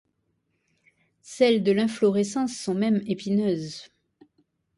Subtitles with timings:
[1.21, 3.89] Celles de l'inflorescence sont même épineuses.